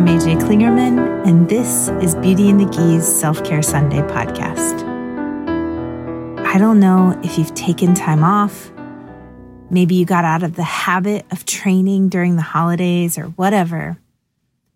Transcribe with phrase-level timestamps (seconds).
[0.00, 4.82] I'm AJ Klingerman, and this is Beauty and the Geese Self Care Sunday podcast.
[6.38, 8.72] I don't know if you've taken time off.
[9.68, 13.98] Maybe you got out of the habit of training during the holidays or whatever.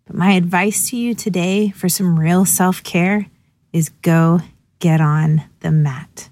[0.05, 3.25] But my advice to you today for some real self care
[3.73, 4.41] is go
[4.77, 6.29] get on the mat.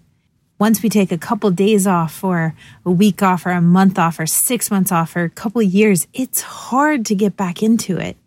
[0.60, 2.54] Once we take a couple days off, or
[2.86, 6.06] a week off, or a month off, or six months off, or a couple years,
[6.14, 8.18] it's hard to get back into it.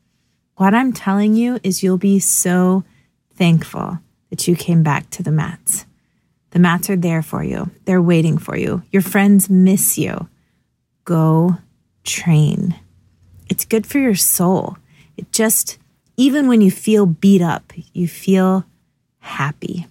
[0.57, 2.83] What I'm telling you is you'll be so
[3.35, 3.99] thankful
[4.31, 5.85] that you came back to the mats.
[6.51, 8.83] The mats are there for you, they're waiting for you.
[8.91, 10.29] Your friends miss you.
[11.05, 11.59] Go
[12.05, 12.75] train.
[13.51, 14.79] It's good for your soul.
[15.19, 15.77] It just,
[16.17, 18.65] even when you feel beat up, you feel
[19.19, 19.87] happy.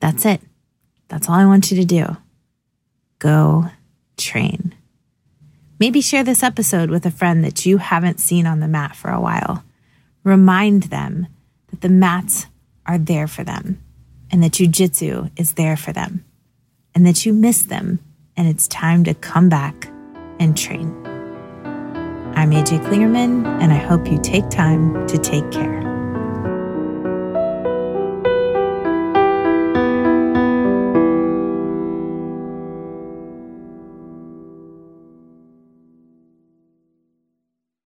[0.00, 0.40] That's it.
[1.06, 2.16] That's all I want you to do.
[3.20, 3.66] Go
[4.16, 4.74] train.
[5.78, 9.10] Maybe share this episode with a friend that you haven't seen on the mat for
[9.10, 9.62] a while.
[10.28, 11.26] Remind them
[11.70, 12.48] that the mats
[12.84, 13.82] are there for them
[14.30, 16.22] and that jujitsu is there for them
[16.94, 17.98] and that you miss them
[18.36, 19.90] and it's time to come back
[20.38, 20.94] and train.
[22.36, 25.77] I'm AJ Klingerman, and I hope you take time to take care.